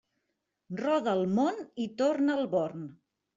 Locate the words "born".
2.57-2.89